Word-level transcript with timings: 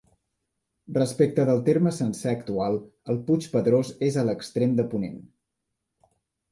Respecte 0.95 1.45
del 1.49 1.61
terme 1.67 1.93
sencer 1.97 2.31
actual, 2.31 2.81
el 3.15 3.23
Puig 3.29 3.49
Pedrós 3.55 3.95
és 4.13 4.19
a 4.23 4.27
l'extrem 4.31 4.77
de 4.83 4.89
ponent. 4.97 5.25